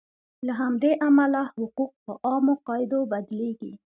له 0.45 0.53
همدې 0.61 0.91
امله 1.07 1.43
حقوق 1.57 1.91
په 2.03 2.13
عامو 2.27 2.53
قاعدو 2.67 2.99
بدلیږي. 3.11 3.71